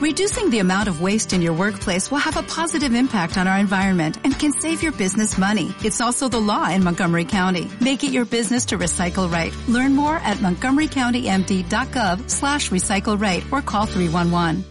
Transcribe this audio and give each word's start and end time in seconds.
Reducing 0.00 0.48
the 0.48 0.60
amount 0.60 0.88
of 0.88 1.02
waste 1.02 1.34
in 1.34 1.42
your 1.42 1.52
workplace 1.52 2.10
will 2.10 2.24
have 2.24 2.38
a 2.38 2.42
positive 2.42 2.94
impact 2.94 3.36
on 3.36 3.46
our 3.46 3.58
environment 3.58 4.16
and 4.24 4.32
can 4.32 4.50
save 4.50 4.82
your 4.82 4.92
business 4.92 5.36
money. 5.36 5.74
It's 5.84 6.00
also 6.00 6.26
the 6.26 6.40
law 6.40 6.70
in 6.70 6.82
Montgomery 6.82 7.26
County. 7.26 7.68
Make 7.82 8.02
it 8.02 8.10
your 8.10 8.24
business 8.24 8.64
to 8.72 8.78
recycle 8.78 9.30
right. 9.30 9.52
Learn 9.68 9.94
more 9.94 10.16
at 10.24 10.38
montgomerycountymd.gov 10.38 12.30
slash 12.30 12.70
recycle 12.70 13.20
right 13.20 13.44
or 13.52 13.60
call 13.60 13.84
311. 13.84 14.64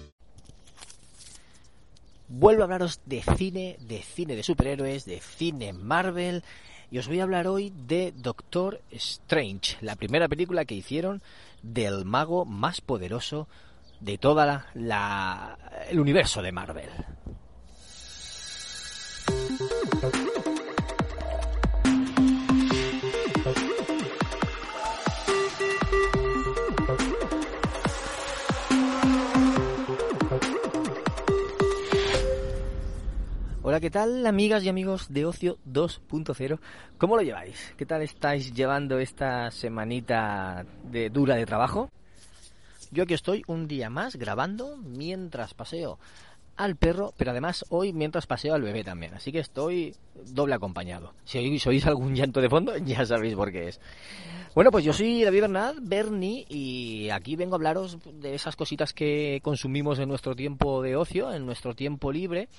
Vuelvo 2.27 2.61
a 2.61 2.65
hablaros 2.65 2.99
de 3.05 3.21
cine, 3.21 3.77
de 3.87 4.01
cine 4.01 4.35
de 4.35 4.41
superhéroes, 4.41 5.05
de 5.05 5.19
cine 5.19 5.73
Marvel 5.73 6.43
y 6.89 6.97
os 6.97 7.07
voy 7.07 7.19
a 7.19 7.23
hablar 7.23 7.47
hoy 7.47 7.71
de 7.87 8.11
Doctor 8.17 8.81
Strange, 8.89 9.77
la 9.81 9.95
primera 9.95 10.27
película 10.27 10.65
que 10.65 10.73
hicieron 10.73 11.21
del 11.61 12.03
mago 12.03 12.45
más 12.45 12.81
poderoso 12.81 13.47
de 13.99 14.17
toda 14.17 14.45
la, 14.45 14.65
la 14.73 15.57
el 15.89 15.99
universo 15.99 16.41
de 16.41 16.51
Marvel. 16.51 16.89
Hola, 33.61 33.79
¿qué 33.79 33.91
tal 33.91 34.25
amigas 34.25 34.63
y 34.63 34.69
amigos 34.69 35.13
de 35.13 35.27
Ocio 35.27 35.59
2.0? 35.67 36.59
¿Cómo 36.97 37.15
lo 37.15 37.21
lleváis? 37.21 37.75
¿Qué 37.77 37.85
tal 37.85 38.01
estáis 38.01 38.51
llevando 38.51 38.97
esta 38.97 39.51
semanita 39.51 40.65
de 40.89 41.11
dura 41.11 41.35
de 41.35 41.45
trabajo? 41.45 41.89
Yo 42.91 43.03
aquí 43.03 43.13
estoy 43.13 43.43
un 43.47 43.67
día 43.67 43.89
más 43.89 44.15
grabando 44.15 44.77
mientras 44.77 45.53
paseo 45.53 45.99
al 46.59 46.75
perro, 46.75 47.13
pero 47.15 47.31
además 47.31 47.63
hoy 47.69 47.93
mientras 47.93 48.27
paseo 48.27 48.53
al 48.53 48.61
bebé 48.61 48.83
también. 48.83 49.13
Así 49.13 49.31
que 49.31 49.39
estoy 49.39 49.95
doble 50.33 50.55
acompañado. 50.55 51.13
Si 51.23 51.37
oís, 51.37 51.85
algún 51.85 52.15
llanto 52.15 52.41
de 52.41 52.49
fondo, 52.49 52.75
ya 52.85 53.05
sabéis 53.05 53.35
por 53.35 53.51
qué 53.51 53.69
es. 53.69 53.79
Bueno, 54.53 54.71
pues 54.71 54.83
yo 54.83 54.91
soy 54.91 55.23
David 55.23 55.41
Bernat, 55.41 55.75
Bernie, 55.81 56.45
y 56.49 57.09
aquí 57.11 57.35
vengo 57.37 57.55
a 57.55 57.57
hablaros 57.57 57.99
de 58.13 58.35
esas 58.35 58.57
cositas 58.57 58.91
que 58.91 59.39
consumimos 59.41 59.99
en 59.99 60.09
nuestro 60.09 60.35
tiempo 60.35 60.81
de 60.81 60.97
ocio, 60.97 61.31
en 61.33 61.45
nuestro 61.45 61.75
tiempo 61.75 62.11
libre 62.11 62.49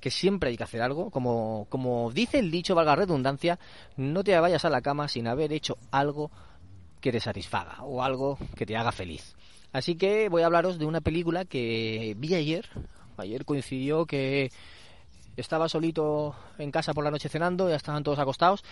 que 0.00 0.10
siempre 0.10 0.50
hay 0.50 0.56
que 0.56 0.64
hacer 0.64 0.82
algo. 0.82 1.10
Como, 1.10 1.66
como 1.68 2.10
dice 2.10 2.40
el 2.40 2.50
dicho, 2.50 2.74
valga 2.74 2.96
redundancia, 2.96 3.60
no 3.96 4.24
te 4.24 4.38
vayas 4.38 4.64
a 4.64 4.70
la 4.70 4.82
cama 4.82 5.06
sin 5.06 5.28
haber 5.28 5.52
hecho 5.52 5.78
algo 5.92 6.30
que 7.00 7.12
te 7.12 7.20
satisfaga 7.20 7.84
o 7.84 8.02
algo 8.02 8.36
que 8.56 8.66
te 8.66 8.76
haga 8.76 8.90
feliz. 8.90 9.36
Así 9.74 9.96
que 9.96 10.28
voy 10.28 10.42
a 10.42 10.46
hablaros 10.46 10.78
de 10.78 10.86
una 10.86 11.00
película 11.00 11.44
que 11.44 12.14
vi 12.16 12.32
ayer. 12.34 12.64
Ayer 13.16 13.44
coincidió 13.44 14.06
que 14.06 14.52
estaba 15.36 15.68
solito 15.68 16.36
en 16.58 16.70
casa 16.70 16.94
por 16.94 17.02
la 17.02 17.10
noche 17.10 17.28
cenando, 17.28 17.68
ya 17.68 17.74
estaban 17.74 18.04
todos 18.04 18.20
acostados. 18.20 18.62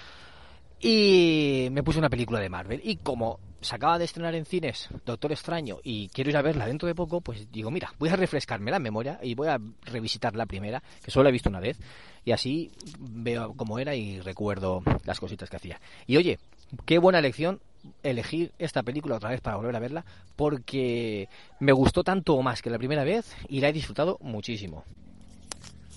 Y 0.78 1.66
me 1.72 1.82
puse 1.82 1.98
una 1.98 2.08
película 2.08 2.38
de 2.38 2.48
Marvel. 2.48 2.80
Y 2.84 2.98
como 2.98 3.40
se 3.60 3.74
acaba 3.74 3.98
de 3.98 4.04
estrenar 4.04 4.36
en 4.36 4.44
cines 4.44 4.90
Doctor 5.04 5.32
Extraño 5.32 5.78
y 5.82 6.08
quiero 6.10 6.30
ir 6.30 6.36
a 6.36 6.42
verla 6.42 6.66
dentro 6.66 6.86
de 6.86 6.94
poco, 6.94 7.20
pues 7.20 7.50
digo, 7.50 7.72
mira, 7.72 7.92
voy 7.98 8.08
a 8.10 8.16
refrescarme 8.16 8.70
la 8.70 8.78
memoria 8.78 9.18
y 9.24 9.34
voy 9.34 9.48
a 9.48 9.60
revisitar 9.82 10.36
la 10.36 10.46
primera, 10.46 10.84
que 11.02 11.10
solo 11.10 11.28
he 11.28 11.32
visto 11.32 11.48
una 11.48 11.60
vez, 11.60 11.80
y 12.24 12.30
así 12.30 12.70
veo 13.00 13.54
cómo 13.54 13.80
era 13.80 13.96
y 13.96 14.20
recuerdo 14.20 14.82
las 15.04 15.18
cositas 15.18 15.50
que 15.50 15.56
hacía. 15.56 15.80
Y 16.06 16.16
oye, 16.16 16.38
qué 16.86 16.98
buena 16.98 17.18
elección 17.18 17.60
elegir 18.02 18.52
esta 18.58 18.82
película 18.82 19.16
otra 19.16 19.30
vez 19.30 19.40
para 19.40 19.56
volver 19.56 19.76
a 19.76 19.80
verla, 19.80 20.04
porque 20.36 21.28
me 21.60 21.72
gustó 21.72 22.04
tanto 22.04 22.34
o 22.34 22.42
más 22.42 22.62
que 22.62 22.70
la 22.70 22.78
primera 22.78 23.04
vez 23.04 23.34
y 23.48 23.60
la 23.60 23.68
he 23.68 23.72
disfrutado 23.72 24.18
muchísimo. 24.20 24.84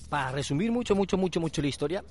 Para 0.09 0.31
resumir 0.31 0.72
mucho, 0.72 0.95
mucho, 0.95 1.17
mucho, 1.17 1.39
mucho 1.39 1.61
la 1.61 1.67
historia, 1.67 2.03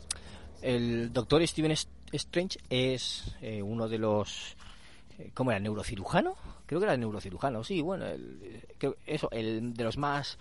el 0.62 1.12
doctor 1.12 1.46
Steven 1.46 1.74
Strange 2.12 2.58
es 2.70 3.36
eh, 3.40 3.62
uno 3.62 3.88
de 3.88 3.98
los 3.98 4.56
eh, 5.18 5.30
¿cómo 5.34 5.50
era? 5.50 5.60
¿Neurocirujano? 5.60 6.36
Creo 6.66 6.80
que 6.80 6.86
era 6.86 6.96
neurocirujano, 6.96 7.62
sí, 7.62 7.82
bueno, 7.82 8.06
el, 8.06 8.62
eso, 9.06 9.28
el 9.30 9.74
de 9.74 9.84
los 9.84 9.98
más 9.98 10.38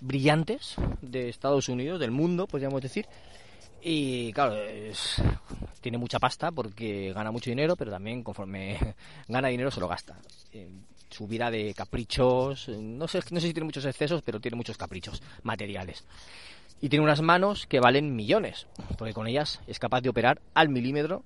brillantes 0.00 0.76
de 1.00 1.28
Estados 1.28 1.68
Unidos, 1.68 1.98
del 1.98 2.10
mundo, 2.10 2.46
podríamos 2.46 2.82
decir. 2.82 3.06
Y 3.86 4.32
claro, 4.32 4.56
tiene 5.82 5.98
mucha 5.98 6.18
pasta 6.18 6.50
porque 6.50 7.12
gana 7.12 7.30
mucho 7.30 7.50
dinero, 7.50 7.76
pero 7.76 7.90
también 7.90 8.22
conforme 8.22 8.78
gana 9.28 9.48
dinero 9.48 9.70
se 9.70 9.78
lo 9.78 9.88
gasta. 9.88 10.16
Eh, 10.52 10.70
su 11.10 11.28
vida 11.28 11.50
de 11.50 11.74
caprichos, 11.74 12.70
no 12.70 13.06
sé, 13.06 13.20
no 13.30 13.40
sé 13.40 13.48
si 13.48 13.52
tiene 13.52 13.66
muchos 13.66 13.84
excesos, 13.84 14.22
pero 14.22 14.40
tiene 14.40 14.56
muchos 14.56 14.78
caprichos 14.78 15.22
materiales. 15.42 16.02
Y 16.80 16.88
tiene 16.88 17.04
unas 17.04 17.20
manos 17.20 17.66
que 17.66 17.78
valen 17.78 18.16
millones, 18.16 18.66
porque 18.96 19.12
con 19.12 19.26
ellas 19.26 19.60
es 19.66 19.78
capaz 19.78 20.00
de 20.00 20.08
operar 20.08 20.40
al 20.54 20.70
milímetro 20.70 21.22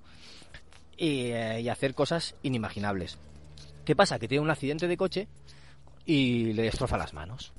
y, 0.97 1.31
hacer 1.69 1.95
cosas 1.95 2.35
inimaginables. 2.43 3.17
¿Qué 3.85 3.95
pasa? 3.95 4.19
Que 4.19 4.27
tiene 4.27 4.43
un 4.43 4.51
accidente 4.51 4.89
de 4.89 4.97
coche 4.97 5.29
y 6.05 6.51
le 6.51 6.63
destroza 6.63 6.97
las 6.97 7.13
manos. 7.13 7.53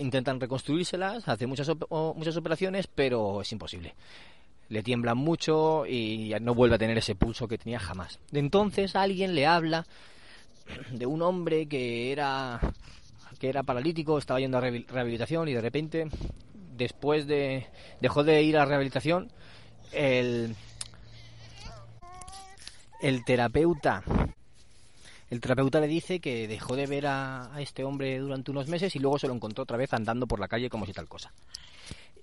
Intentan 0.00 0.40
reconstruírselas, 0.40 1.28
hace 1.28 1.46
muchas, 1.46 1.70
muchas 1.90 2.36
operaciones, 2.36 2.86
pero 2.86 3.42
es 3.42 3.52
imposible. 3.52 3.94
Le 4.68 4.82
tiemblan 4.82 5.18
mucho 5.18 5.84
y 5.86 6.34
no 6.40 6.54
vuelve 6.54 6.76
a 6.76 6.78
tener 6.78 6.96
ese 6.96 7.14
pulso 7.14 7.46
que 7.46 7.58
tenía 7.58 7.78
jamás. 7.78 8.18
Entonces 8.32 8.96
alguien 8.96 9.34
le 9.34 9.46
habla 9.46 9.86
de 10.90 11.06
un 11.06 11.22
hombre 11.22 11.66
que 11.66 12.12
era 12.12 12.60
que 13.38 13.48
era 13.48 13.62
paralítico, 13.62 14.18
estaba 14.18 14.38
yendo 14.38 14.58
a 14.58 14.60
rehabilitación 14.60 15.48
y 15.48 15.54
de 15.54 15.60
repente, 15.60 16.08
después 16.76 17.26
de 17.26 17.66
dejó 18.00 18.22
de 18.22 18.42
ir 18.42 18.58
a 18.58 18.66
rehabilitación, 18.66 19.30
el, 19.92 20.54
el 23.00 23.24
terapeuta 23.24 24.02
el 25.30 25.40
terapeuta 25.40 25.80
le 25.80 25.86
dice 25.86 26.20
que 26.20 26.48
dejó 26.48 26.76
de 26.76 26.86
ver 26.86 27.06
a, 27.06 27.50
este 27.58 27.84
hombre 27.84 28.18
durante 28.18 28.50
unos 28.50 28.68
meses 28.68 28.94
y 28.96 28.98
luego 28.98 29.18
se 29.18 29.28
lo 29.28 29.34
encontró 29.34 29.62
otra 29.62 29.76
vez 29.76 29.92
andando 29.94 30.26
por 30.26 30.40
la 30.40 30.48
calle 30.48 30.68
como 30.68 30.86
si 30.86 30.92
tal 30.92 31.08
cosa. 31.08 31.32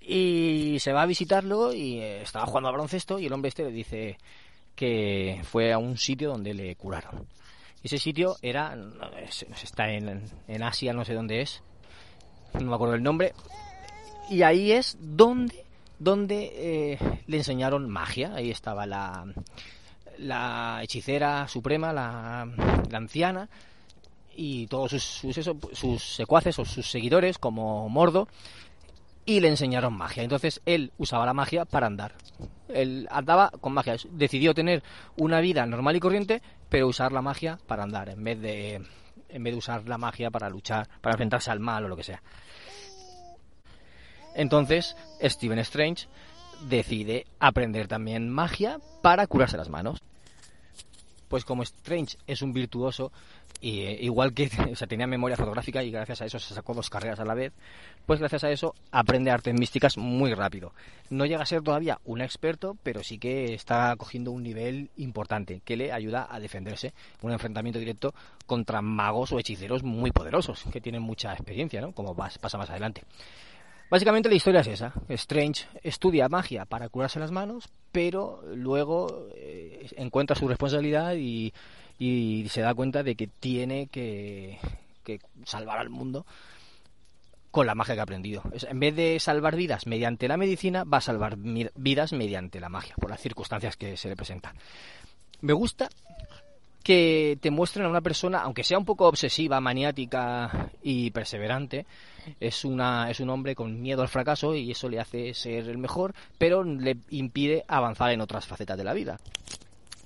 Y 0.00 0.76
se 0.80 0.92
va 0.92 1.02
a 1.02 1.06
visitarlo 1.06 1.72
y 1.72 1.98
eh, 1.98 2.22
estaba 2.22 2.46
jugando 2.46 2.68
a 2.68 2.72
baloncesto 2.72 3.18
y 3.18 3.26
el 3.26 3.32
hombre 3.32 3.48
este 3.48 3.64
le 3.64 3.72
dice 3.72 4.18
que 4.74 5.40
fue 5.44 5.72
a 5.72 5.78
un 5.78 5.96
sitio 5.96 6.28
donde 6.28 6.54
le 6.54 6.76
curaron. 6.76 7.26
Ese 7.82 7.98
sitio 7.98 8.36
era, 8.42 8.76
está 9.62 9.90
en, 9.90 10.22
en 10.46 10.62
Asia, 10.62 10.92
no 10.92 11.04
sé 11.04 11.14
dónde 11.14 11.40
es, 11.40 11.62
no 12.54 12.62
me 12.62 12.74
acuerdo 12.74 12.94
el 12.94 13.02
nombre, 13.02 13.32
y 14.30 14.42
ahí 14.42 14.72
es 14.72 14.98
donde, 15.00 15.64
donde 15.98 16.52
eh, 16.54 16.98
le 17.26 17.36
enseñaron 17.36 17.88
magia, 17.88 18.34
ahí 18.34 18.50
estaba 18.50 18.84
la, 18.84 19.24
la 20.18 20.80
hechicera 20.82 21.48
suprema, 21.48 21.92
la, 21.92 22.42
anciana, 22.92 23.48
y 24.34 24.66
todos 24.66 24.90
sus, 24.92 25.34
sus, 25.72 26.02
secuaces 26.02 26.58
o 26.58 26.64
sus 26.64 26.90
seguidores, 26.90 27.38
como 27.38 27.88
Mordo, 27.88 28.28
y 29.24 29.40
le 29.40 29.48
enseñaron 29.48 29.94
magia. 29.94 30.22
Entonces 30.22 30.60
él 30.64 30.92
usaba 30.96 31.26
la 31.26 31.34
magia 31.34 31.64
para 31.64 31.86
andar. 31.86 32.14
Él 32.68 33.06
andaba 33.10 33.50
con 33.60 33.72
magia. 33.72 33.96
Decidió 34.10 34.54
tener 34.54 34.82
una 35.16 35.40
vida 35.40 35.66
normal 35.66 35.96
y 35.96 36.00
corriente, 36.00 36.42
pero 36.68 36.88
usar 36.88 37.12
la 37.12 37.22
magia 37.22 37.58
para 37.66 37.82
andar, 37.82 38.08
en 38.08 38.24
vez 38.24 38.40
de, 38.40 38.82
en 39.28 39.42
vez 39.42 39.52
de 39.52 39.58
usar 39.58 39.88
la 39.88 39.98
magia 39.98 40.30
para 40.30 40.48
luchar, 40.48 40.88
para 41.00 41.14
enfrentarse 41.14 41.50
al 41.50 41.60
mal 41.60 41.84
o 41.84 41.88
lo 41.88 41.96
que 41.96 42.04
sea. 42.04 42.22
Entonces, 44.34 44.96
Stephen 45.22 45.58
Strange 45.58 46.06
decide 46.68 47.26
aprender 47.38 47.88
también 47.88 48.28
magia 48.28 48.78
para 49.02 49.26
curarse 49.26 49.56
las 49.56 49.68
manos 49.68 50.00
pues 51.28 51.44
como 51.44 51.62
Strange 51.62 52.16
es 52.26 52.42
un 52.42 52.52
virtuoso, 52.52 53.12
y, 53.60 53.80
eh, 53.80 53.98
igual 54.00 54.32
que 54.32 54.48
tenía 54.88 55.06
memoria 55.06 55.36
fotográfica 55.36 55.82
y 55.82 55.90
gracias 55.90 56.22
a 56.22 56.26
eso 56.26 56.38
se 56.38 56.54
sacó 56.54 56.74
dos 56.74 56.90
carreras 56.90 57.20
a 57.20 57.24
la 57.24 57.34
vez, 57.34 57.52
pues 58.06 58.18
gracias 58.18 58.44
a 58.44 58.50
eso 58.50 58.74
aprende 58.90 59.30
artes 59.30 59.54
místicas 59.54 59.98
muy 59.98 60.32
rápido. 60.34 60.72
No 61.10 61.26
llega 61.26 61.42
a 61.42 61.46
ser 61.46 61.62
todavía 61.62 62.00
un 62.04 62.20
experto, 62.20 62.76
pero 62.82 63.02
sí 63.02 63.18
que 63.18 63.54
está 63.54 63.94
cogiendo 63.96 64.32
un 64.32 64.42
nivel 64.42 64.90
importante 64.96 65.60
que 65.64 65.76
le 65.76 65.92
ayuda 65.92 66.26
a 66.30 66.40
defenderse 66.40 66.94
un 67.22 67.32
enfrentamiento 67.32 67.78
directo 67.78 68.14
contra 68.46 68.82
magos 68.82 69.32
o 69.32 69.38
hechiceros 69.38 69.82
muy 69.82 70.10
poderosos, 70.10 70.64
que 70.72 70.80
tienen 70.80 71.02
mucha 71.02 71.32
experiencia, 71.32 71.80
¿no? 71.80 71.92
Como 71.92 72.14
pasa 72.14 72.58
más 72.58 72.70
adelante. 72.70 73.02
Básicamente 73.90 74.28
la 74.28 74.34
historia 74.34 74.60
es 74.60 74.66
esa. 74.66 74.92
Strange 75.08 75.66
estudia 75.82 76.28
magia 76.28 76.66
para 76.66 76.88
curarse 76.88 77.18
las 77.18 77.30
manos, 77.30 77.68
pero 77.90 78.42
luego 78.54 79.28
eh, 79.34 79.88
encuentra 79.96 80.36
su 80.36 80.46
responsabilidad 80.46 81.14
y, 81.16 81.52
se 82.48 82.60
da 82.60 82.74
cuenta 82.74 83.02
de 83.02 83.16
que 83.16 83.26
tiene 83.26 83.88
que, 83.88 84.58
salvar 85.44 85.78
al 85.78 85.88
mundo 85.88 86.26
con 87.50 87.66
la 87.66 87.74
magia 87.74 87.94
que 87.94 88.00
ha 88.00 88.04
aprendido. 88.04 88.42
En 88.68 88.78
vez 88.78 88.94
de 88.94 89.18
salvar 89.20 89.56
vidas 89.56 89.86
mediante 89.86 90.28
la 90.28 90.36
medicina, 90.36 90.84
va 90.84 90.98
a 90.98 91.00
salvar 91.00 91.36
vidas 91.38 92.12
mediante 92.12 92.60
la 92.60 92.68
magia, 92.68 92.94
por 93.00 93.08
las 93.08 93.20
circunstancias 93.20 93.76
que 93.76 93.96
se 93.96 94.08
le 94.08 94.16
presentan. 94.16 94.54
Me 95.40 95.54
gusta 95.54 95.88
que 96.88 97.36
te 97.42 97.50
muestren 97.50 97.84
a 97.84 97.90
una 97.90 98.00
persona, 98.00 98.38
aunque 98.38 98.64
sea 98.64 98.78
un 98.78 98.86
poco 98.86 99.06
obsesiva, 99.06 99.60
maniática 99.60 100.70
y 100.82 101.10
perseverante, 101.10 101.84
es, 102.40 102.64
una, 102.64 103.10
es 103.10 103.20
un 103.20 103.28
hombre 103.28 103.54
con 103.54 103.82
miedo 103.82 104.00
al 104.00 104.08
fracaso 104.08 104.54
y 104.54 104.70
eso 104.70 104.88
le 104.88 104.98
hace 104.98 105.34
ser 105.34 105.68
el 105.68 105.76
mejor, 105.76 106.14
pero 106.38 106.64
le 106.64 106.96
impide 107.10 107.62
avanzar 107.68 108.12
en 108.12 108.22
otras 108.22 108.46
facetas 108.46 108.78
de 108.78 108.84
la 108.84 108.94
vida. 108.94 109.18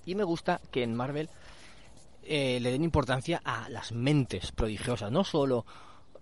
Y 0.07 0.17
me 0.17 0.25
gusta 0.25 0.61
que 0.73 0.83
en 0.83 0.97
Marvel 0.97 1.29
eh, 2.25 2.59
le 2.61 2.73
den 2.73 2.83
importancia 2.83 3.41
a 3.45 3.69
las 3.69 3.93
mentes 3.93 4.51
prodigiosas, 4.51 5.13
no 5.13 5.23
solo 5.23 5.65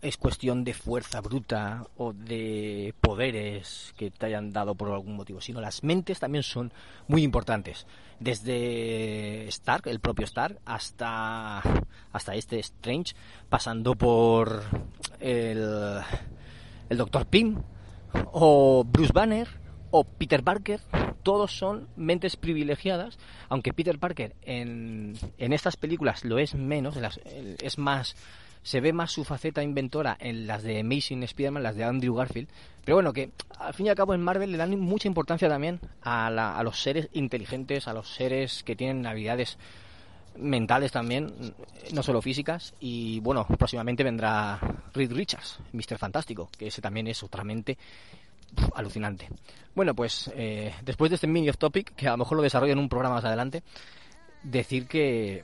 es 0.03 0.17
cuestión 0.17 0.65
de 0.65 0.73
fuerza 0.73 1.21
bruta 1.21 1.87
o 1.97 2.13
de 2.13 2.95
poderes 3.01 3.93
que 3.97 4.11
te 4.11 4.27
hayan 4.27 4.53
dado 4.53 4.75
por 4.75 4.91
algún 4.91 5.17
motivo, 5.17 5.41
sino 5.41 5.61
las 5.61 5.83
mentes 5.85 6.21
también 6.21 6.43
son 6.43 6.73
muy 7.07 7.23
importantes. 7.23 7.87
Desde 8.19 9.47
Stark, 9.49 9.87
el 9.89 10.01
propio 10.01 10.25
Stark, 10.25 10.59
hasta, 10.65 11.63
hasta 12.13 12.35
este 12.35 12.59
Strange, 12.61 13.15
pasando 13.49 13.95
por 13.95 14.63
el, 15.21 16.01
el 16.89 16.99
Dr. 16.99 17.27
Pym 17.27 17.63
o 18.33 18.85
Bruce 18.85 19.13
Banner 19.13 19.49
o 19.91 20.05
Peter 20.05 20.43
Parker, 20.43 20.81
todos 21.23 21.53
son 21.53 21.89
mentes 21.97 22.37
privilegiadas, 22.37 23.19
aunque 23.49 23.75
Peter 23.75 23.99
Parker 23.99 24.35
en, 24.43 25.15
en 25.37 25.53
estas 25.53 25.77
películas 25.77 26.25
lo 26.25 26.39
es 26.39 26.55
menos, 26.55 26.97
es 27.61 27.79
más 27.79 28.17
se 28.63 28.81
ve 28.81 28.93
más 28.93 29.13
su 29.13 29.25
faceta 29.25 29.63
inventora 29.63 30.17
en 30.21 30.47
las 30.47 30.63
de 30.63 30.81
Amazing 30.81 31.23
Spider-Man, 31.23 31.63
las 31.63 31.77
de 31.77 31.85
Andrew 31.85 32.15
Garfield. 32.15 32.49
Pero 32.85 32.97
bueno, 32.97 33.13
que 33.13 33.31
al 33.59 33.75
fin 33.75 33.87
y 33.87 33.89
al 33.89 33.95
cabo 33.95 34.15
en 34.15 34.23
Marvel 34.23 34.53
le 34.53 34.59
dan 34.59 34.79
mucha 34.79 35.09
importancia 35.09 35.49
también 35.49 35.81
a, 36.03 36.27
a 36.27 36.63
los 36.63 36.83
seres 36.83 37.09
inteligentes, 37.13 37.89
a 37.89 37.95
los 37.95 38.09
seres 38.15 38.63
que 38.63 38.77
tienen 38.77 39.07
habilidades 39.07 39.59
mentales 40.37 40.93
también, 40.93 41.55
no 41.93 42.03
solo 42.03 42.23
físicas. 42.23 42.75
Y 42.81 43.21
bueno, 43.21 43.47
próximamente 43.47 44.05
vendrá 44.05 44.59
Reed 44.95 45.13
Richards, 45.13 45.61
Mr. 45.73 45.99
Fantástico, 45.99 46.51
que 46.57 46.69
ese 46.69 46.81
también 46.81 47.07
es 47.07 47.23
otra 47.23 47.45
mente 47.45 47.79
alucinante. 48.75 49.29
Bueno, 49.75 49.95
pues 49.95 50.31
eh, 50.35 50.75
después 50.83 51.11
de 51.11 51.17
este 51.17 51.27
mini 51.27 51.49
off 51.49 51.59
topic, 51.59 51.95
que 51.95 52.09
a 52.09 52.13
lo 52.13 52.19
mejor 52.19 52.37
lo 52.37 52.43
desarrollo 52.43 52.73
en 52.73 52.79
un 52.79 52.89
programa 52.89 53.17
más 53.17 53.25
adelante, 53.25 53.63
decir 54.43 54.87
que 54.87 55.43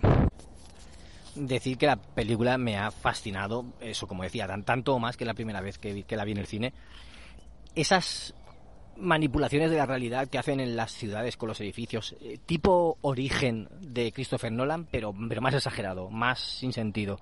decir 1.36 1.78
que 1.78 1.86
la 1.86 1.96
película 1.96 2.58
me 2.58 2.76
ha 2.76 2.90
fascinado, 2.90 3.64
eso 3.80 4.06
como 4.06 4.22
decía, 4.22 4.46
tan, 4.46 4.64
tanto 4.64 4.98
más 4.98 5.16
que 5.16 5.24
la 5.24 5.34
primera 5.34 5.60
vez 5.60 5.78
que, 5.78 6.02
que 6.02 6.16
la 6.16 6.24
vi 6.24 6.32
en 6.32 6.38
el 6.38 6.46
cine. 6.46 6.72
Esas 7.74 8.34
manipulaciones 8.96 9.70
de 9.70 9.76
la 9.76 9.86
realidad 9.86 10.28
que 10.28 10.38
hacen 10.38 10.60
en 10.60 10.76
las 10.76 10.92
ciudades 10.92 11.36
con 11.36 11.48
los 11.48 11.60
edificios, 11.60 12.16
eh, 12.20 12.38
tipo 12.44 12.98
origen 13.02 13.68
de 13.80 14.12
Christopher 14.12 14.52
Nolan, 14.52 14.86
pero, 14.86 15.14
pero 15.28 15.40
más 15.40 15.54
exagerado, 15.54 16.10
más 16.10 16.40
sin 16.40 16.72
sentido. 16.72 17.20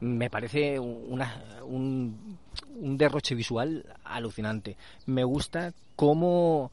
Me 0.00 0.30
parece 0.30 0.80
un, 0.80 1.22
un 1.64 2.98
derroche 2.98 3.36
visual 3.36 3.86
alucinante. 4.04 4.76
Me 5.06 5.22
gusta 5.22 5.72
cómo 5.94 6.72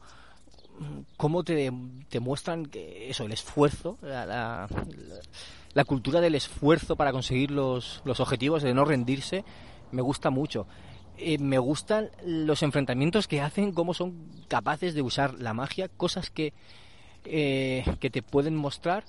cómo 1.16 1.44
te, 1.44 1.70
te 2.08 2.20
muestran 2.20 2.66
que 2.66 3.10
eso, 3.10 3.24
el 3.24 3.32
esfuerzo, 3.32 3.98
la 4.02 4.66
cultura 5.84 6.20
del 6.20 6.34
esfuerzo 6.34 6.96
para 6.96 7.12
conseguir 7.12 7.50
los, 7.50 8.02
los 8.04 8.20
objetivos, 8.20 8.62
de 8.62 8.74
no 8.74 8.84
rendirse, 8.84 9.44
me 9.92 10.02
gusta 10.02 10.30
mucho. 10.30 10.66
Eh, 11.16 11.38
me 11.38 11.58
gustan 11.58 12.10
los 12.24 12.62
enfrentamientos 12.62 13.28
que 13.28 13.40
hacen, 13.40 13.72
cómo 13.72 13.94
son 13.94 14.14
capaces 14.48 14.94
de 14.94 15.02
usar 15.02 15.34
la 15.34 15.52
magia, 15.54 15.88
cosas 15.88 16.30
que, 16.30 16.52
eh, 17.24 17.84
que 18.00 18.10
te 18.10 18.22
pueden 18.22 18.56
mostrar 18.56 19.04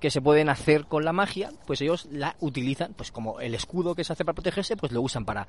que 0.00 0.10
se 0.10 0.20
pueden 0.20 0.48
hacer 0.48 0.86
con 0.86 1.04
la 1.04 1.12
magia, 1.12 1.52
pues 1.64 1.80
ellos 1.80 2.08
la 2.10 2.34
utilizan, 2.40 2.92
pues 2.92 3.12
como 3.12 3.38
el 3.38 3.54
escudo 3.54 3.94
que 3.94 4.02
se 4.02 4.12
hace 4.12 4.24
para 4.24 4.34
protegerse, 4.34 4.76
pues 4.76 4.90
lo 4.90 5.00
usan 5.00 5.24
para, 5.24 5.46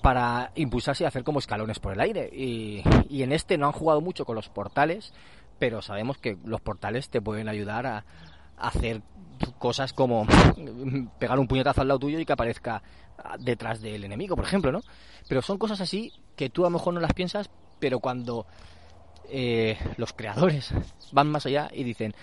para 0.00 0.52
impulsarse 0.54 1.04
y 1.04 1.06
hacer 1.06 1.22
como 1.22 1.38
escalones 1.38 1.80
por 1.80 1.92
el 1.92 2.00
aire. 2.00 2.30
Y, 2.32 2.82
y 3.10 3.24
en 3.24 3.32
este 3.32 3.58
no 3.58 3.66
han 3.66 3.72
jugado 3.72 4.00
mucho 4.00 4.24
con 4.24 4.36
los 4.36 4.48
portales, 4.48 5.12
pero 5.58 5.82
sabemos 5.82 6.16
que 6.16 6.38
los 6.46 6.62
portales 6.62 7.10
te 7.10 7.20
pueden 7.20 7.46
ayudar 7.46 7.86
a, 7.86 8.06
hacer 8.56 9.02
cosas 9.58 9.92
como 9.92 10.26
pegar 11.18 11.38
un 11.38 11.46
puñetazo 11.46 11.80
al 11.80 11.88
lado 11.88 12.00
tuyo 12.00 12.18
y 12.18 12.26
que 12.26 12.32
aparezca 12.32 12.82
detrás 13.38 13.80
del 13.80 14.04
enemigo, 14.04 14.36
por 14.36 14.44
ejemplo, 14.44 14.72
¿no? 14.72 14.80
Pero 15.28 15.42
son 15.42 15.58
cosas 15.58 15.80
así 15.80 16.12
que 16.36 16.50
tú 16.50 16.62
a 16.64 16.66
lo 16.66 16.78
mejor 16.78 16.94
no 16.94 17.00
las 17.00 17.12
piensas, 17.12 17.50
pero 17.78 18.00
cuando 18.00 18.46
eh, 19.28 19.78
los 19.96 20.12
creadores 20.12 20.72
van 21.12 21.30
más 21.30 21.46
allá 21.46 21.70
y 21.72 21.84
dicen, 21.84 22.14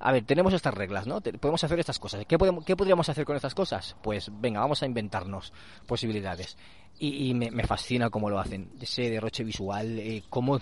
a 0.00 0.12
ver, 0.12 0.24
tenemos 0.24 0.52
estas 0.52 0.74
reglas, 0.74 1.06
¿no? 1.06 1.20
Podemos 1.20 1.62
hacer 1.64 1.78
estas 1.80 1.98
cosas. 1.98 2.24
¿Qué, 2.26 2.38
podemos, 2.38 2.64
¿Qué 2.64 2.76
podríamos 2.76 3.08
hacer 3.08 3.24
con 3.24 3.36
estas 3.36 3.54
cosas? 3.54 3.96
Pues 4.02 4.30
venga, 4.32 4.60
vamos 4.60 4.82
a 4.82 4.86
inventarnos 4.86 5.52
posibilidades. 5.86 6.56
Y, 7.00 7.32
me, 7.34 7.64
fascina 7.64 8.10
cómo 8.10 8.28
lo 8.28 8.40
hacen, 8.40 8.72
ese 8.80 9.08
derroche 9.08 9.44
visual, 9.44 10.00
eh, 10.00 10.24
cómo 10.28 10.58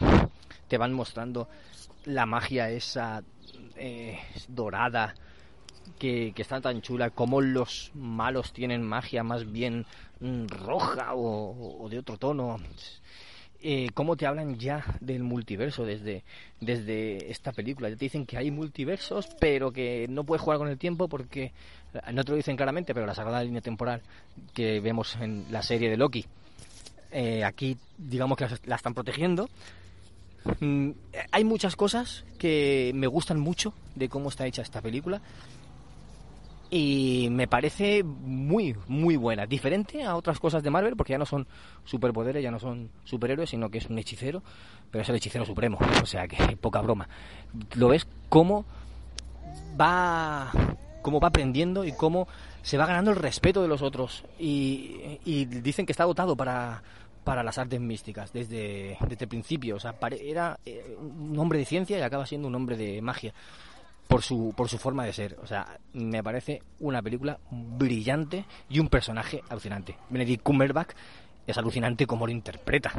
te 0.69 0.77
van 0.77 0.93
mostrando 0.93 1.49
la 2.05 2.27
magia 2.27 2.69
esa 2.69 3.23
eh, 3.75 4.19
dorada 4.49 5.15
que, 5.99 6.33
está 6.37 6.61
tan 6.61 6.83
chula, 6.83 7.11
como 7.11 7.41
los 7.41 7.91
malos 7.95 8.53
tienen 8.53 8.83
magia 8.83 9.23
más 9.23 9.51
bien 9.51 9.87
mm, 10.21 10.47
roja 10.47 11.15
o, 11.15 11.87
de 11.91 11.99
otro 11.99 12.17
tono. 12.17 12.59
Eh, 13.63 13.89
cómo 13.95 14.17
te 14.17 14.27
hablan 14.27 14.59
ya 14.59 14.85
del 15.01 15.23
multiverso 15.23 15.85
desde, 15.85 16.23
desde 16.61 17.31
esta 17.31 17.53
película. 17.53 17.89
te 17.89 17.97
dicen 17.97 18.27
que 18.27 18.37
hay 18.37 18.51
multiversos, 18.51 19.29
pero 19.41 19.73
que 19.73 20.07
no 20.09 20.25
puedes 20.25 20.43
jugar 20.43 20.59
con 20.59 20.69
el 20.69 20.79
tiempo 20.79 21.09
porque, 21.09 21.53
no 22.13 22.23
te 22.25 22.31
lo 22.31 22.37
dicen 22.37 22.57
claramente, 22.57 22.95
pero 22.95 23.07
la 23.07 23.15
sagrada 23.15 23.43
línea 23.43 23.63
temporal 23.63 24.03
que 24.55 24.81
vemos 24.81 25.17
en 25.17 25.47
la 25.51 25.63
serie 25.63 25.89
de 25.89 25.97
Loki, 25.97 26.25
eh, 27.11 27.45
aquí 27.45 27.77
digamos 27.97 28.37
que 28.37 28.47
la 28.67 28.77
están 28.77 28.95
protegiendo 28.95 29.49
Mm, 30.61 30.91
hay 31.33 31.45
muchas 31.45 31.77
cosas 31.77 32.25
que 32.39 32.93
me 32.95 33.07
gustan 33.07 33.41
mucho 33.41 33.73
de 33.95 34.09
cómo 34.09 34.29
está 34.29 34.47
hecha 34.47 34.63
esta 34.63 34.81
película 34.81 35.21
y 36.71 37.29
me 37.31 37.47
parece 37.47 38.03
muy, 38.03 38.77
muy 38.89 39.17
buena. 39.17 39.47
Diferente 39.47 40.03
a 40.05 40.17
otras 40.17 40.41
cosas 40.41 40.63
de 40.63 40.71
Marvel, 40.71 40.97
porque 40.97 41.13
ya 41.13 41.19
no 41.19 41.27
son 41.27 41.47
superpoderes, 41.85 42.43
ya 42.43 42.51
no 42.51 42.59
son 42.59 42.91
superhéroes, 43.05 43.51
sino 43.51 43.71
que 43.71 43.79
es 43.79 43.87
un 43.87 43.99
hechicero, 43.99 44.43
pero 44.91 45.03
es 45.03 45.09
el 45.09 45.17
hechicero 45.17 45.45
supremo, 45.45 45.79
o 46.03 46.07
sea 46.07 46.27
que 46.27 46.57
poca 46.61 46.81
broma. 46.81 47.09
Lo 47.75 47.89
ves 47.89 48.07
cómo 48.29 48.65
va, 49.81 50.51
cómo 51.03 51.21
va 51.21 51.29
aprendiendo 51.29 51.85
y 51.85 51.93
cómo 51.93 52.27
se 52.63 52.77
va 52.77 52.87
ganando 52.87 53.13
el 53.13 53.17
respeto 53.17 53.63
de 53.63 53.69
los 53.69 53.83
otros. 53.83 54.25
Y, 54.39 55.47
dicen 55.47 55.87
que 55.87 55.93
está 55.93 56.05
dotado 56.05 56.37
para 56.37 56.83
para 57.23 57.43
las 57.43 57.59
artes 57.59 57.81
místicas 57.81 58.33
desde, 58.33 58.97
desde 59.09 59.25
el 59.25 59.29
principio. 59.29 59.75
O 59.75 59.81
sea, 59.81 59.97
era 60.23 60.61
eh, 60.65 60.97
un 60.97 61.37
hombre 61.41 61.59
de 61.59 61.65
ciencia 61.65 61.99
y 61.99 62.01
acaba 62.01 62.25
siendo 62.25 62.47
un 62.47 62.55
hombre 62.55 62.77
de 62.77 63.03
magia 63.03 63.35
por 64.07 64.23
su, 64.23 64.53
por 64.57 64.69
su 64.69 64.79
forma 64.79 65.05
de 65.05 65.13
ser. 65.13 65.37
O 65.43 65.47
sea, 65.47 65.79
me 65.93 66.23
parece 66.23 66.63
una 66.81 67.03
película 67.03 67.39
brillante 67.51 68.45
y 68.69 68.79
un 68.79 68.89
personaje 68.89 69.43
alucinante. 69.49 69.97
Benedict 70.11 70.43
Cumberbatch 70.43 70.91
es 71.47 71.59
alucinante 71.59 72.07
como 72.07 72.27
lo 72.27 72.33
interpreta. 72.33 72.93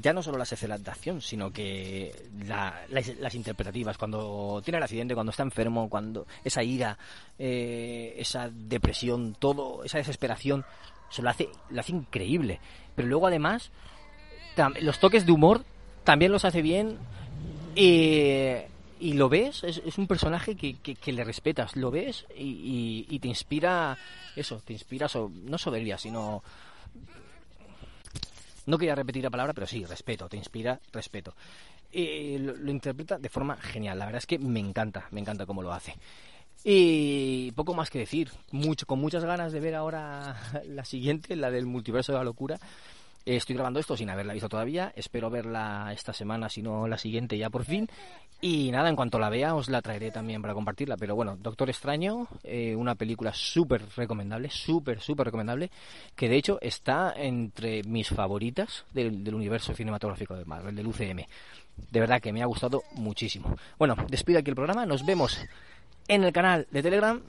Ya 0.00 0.12
no 0.12 0.22
solo 0.22 0.38
las 0.38 0.52
escenas 0.52 0.82
de 0.82 0.90
acción, 0.90 1.20
sino 1.20 1.52
que 1.52 2.28
las, 2.46 3.34
interpretativas, 3.34 3.98
cuando 3.98 4.60
tiene 4.64 4.78
el 4.78 4.82
accidente, 4.82 5.14
cuando 5.14 5.30
está 5.30 5.42
enfermo, 5.42 5.88
cuando 5.88 6.26
esa 6.42 6.62
ira, 6.62 6.98
eh, 7.38 8.14
esa 8.16 8.50
depresión, 8.50 9.36
todo, 9.38 9.84
esa 9.84 9.98
desesperación, 9.98 10.64
se 11.10 11.22
lo 11.22 11.30
hace, 11.30 11.48
lo 11.68 11.80
hace 11.80 11.92
increíble. 11.92 12.58
Pero 12.96 13.06
luego 13.06 13.28
además, 13.28 13.70
los 14.80 14.98
toques 14.98 15.26
de 15.26 15.32
humor 15.32 15.64
también 16.04 16.32
los 16.32 16.44
hace 16.44 16.62
bien. 16.62 16.98
y 17.76 18.69
lo 19.00 19.28
ves, 19.28 19.64
es, 19.64 19.98
un 19.98 20.06
personaje 20.06 20.56
que, 20.56 20.74
que, 20.76 21.12
le 21.12 21.24
respetas, 21.24 21.76
lo 21.76 21.90
ves 21.90 22.26
y, 22.36 23.06
y, 23.08 23.18
te 23.18 23.28
inspira, 23.28 23.96
eso, 24.36 24.60
te 24.64 24.72
inspira, 24.72 25.08
no 25.44 25.58
soberbia, 25.58 25.98
sino... 25.98 26.42
No 28.66 28.78
quería 28.78 28.94
repetir 28.94 29.24
la 29.24 29.30
palabra, 29.30 29.54
pero 29.54 29.66
sí, 29.66 29.84
respeto, 29.84 30.28
te 30.28 30.36
inspira 30.36 30.78
respeto. 30.92 31.34
y 31.90 32.38
lo, 32.38 32.54
lo, 32.54 32.70
interpreta 32.70 33.18
de 33.18 33.28
forma 33.28 33.56
genial, 33.56 33.98
la 33.98 34.04
verdad 34.04 34.18
es 34.18 34.26
que 34.26 34.38
me 34.38 34.60
encanta, 34.60 35.08
me 35.10 35.20
encanta 35.20 35.46
cómo 35.46 35.62
lo 35.62 35.72
hace. 35.72 35.96
Y 36.62 37.52
poco 37.52 37.72
más 37.74 37.88
que 37.88 38.00
decir, 38.00 38.30
mucho, 38.50 38.86
con 38.86 39.00
muchas 39.00 39.24
ganas 39.24 39.52
de 39.52 39.60
ver 39.60 39.74
ahora 39.74 40.36
la 40.66 40.84
siguiente, 40.84 41.36
la 41.36 41.50
del 41.50 41.66
multiverso 41.66 42.12
de 42.12 42.18
la 42.18 42.24
locura. 42.24 42.58
Estoy 43.26 43.54
grabando 43.54 43.80
esto 43.80 43.96
sin 43.96 44.08
haberla 44.08 44.32
visto 44.32 44.48
todavía, 44.48 44.92
espero 44.96 45.28
verla 45.28 45.92
esta 45.92 46.12
semana, 46.12 46.48
si 46.48 46.62
no 46.62 46.88
la 46.88 46.96
siguiente 46.96 47.36
ya 47.36 47.50
por 47.50 47.64
fin. 47.64 47.88
Y 48.40 48.70
nada, 48.70 48.88
en 48.88 48.96
cuanto 48.96 49.18
la 49.18 49.28
vea 49.28 49.54
os 49.54 49.68
la 49.68 49.82
traeré 49.82 50.10
también 50.10 50.40
para 50.40 50.54
compartirla. 50.54 50.96
Pero 50.96 51.14
bueno, 51.14 51.36
Doctor 51.36 51.68
Extraño, 51.68 52.26
eh, 52.42 52.74
una 52.74 52.94
película 52.94 53.34
súper 53.34 53.82
recomendable, 53.94 54.48
súper, 54.48 55.00
súper 55.00 55.26
recomendable, 55.26 55.70
que 56.16 56.30
de 56.30 56.36
hecho 56.36 56.58
está 56.62 57.12
entre 57.14 57.82
mis 57.82 58.08
favoritas 58.08 58.86
del, 58.94 59.22
del 59.22 59.34
universo 59.34 59.74
cinematográfico 59.74 60.34
de 60.34 60.46
Marvel, 60.46 60.74
del 60.74 60.86
UCM. 60.86 61.26
De 61.90 62.00
verdad 62.00 62.20
que 62.20 62.32
me 62.32 62.42
ha 62.42 62.46
gustado 62.46 62.82
muchísimo. 62.94 63.54
Bueno, 63.78 63.94
despido 64.08 64.38
aquí 64.38 64.48
el 64.48 64.56
programa, 64.56 64.86
nos 64.86 65.04
vemos 65.04 65.38
en 66.08 66.24
el 66.24 66.32
canal 66.32 66.66
de 66.70 66.82
Telegram, 66.82 67.20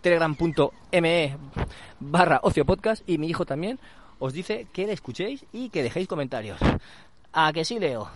telegram.me 0.00 1.36
barra 1.98 2.40
ocio 2.42 2.64
podcast 2.64 3.02
y 3.08 3.18
mi 3.18 3.28
hijo 3.28 3.44
también 3.44 3.80
os 4.18 4.32
dice 4.32 4.66
que 4.72 4.86
le 4.86 4.92
escuchéis 4.92 5.44
y 5.52 5.68
que 5.70 5.82
dejéis 5.82 6.08
comentarios. 6.08 6.58
¿A 7.32 7.52
que 7.52 7.64
sí, 7.64 7.78
Leo? 7.78 8.08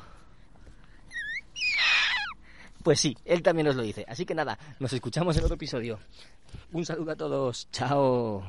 Pues 2.83 3.01
sí, 3.01 3.17
él 3.25 3.43
también 3.43 3.69
os 3.69 3.77
lo 3.77 3.83
dice. 3.83 4.05
Así 4.09 4.25
que 4.25 4.35
nada, 4.35 4.59
nos 4.79 4.93
escuchamos 4.93 5.37
en 5.37 5.45
otro 5.45 5.57
episodio. 5.57 5.99
Un 6.73 6.85
saludo 6.87 7.13
a 7.13 7.17
todos. 7.17 7.69
Chao. 7.71 8.43